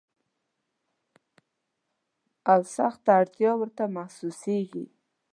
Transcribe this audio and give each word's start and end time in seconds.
او 2.51 2.59
سخته 2.75 3.09
اړتیا 3.19 3.51
ورته 3.57 3.83
محسوسیږي. 3.95 4.85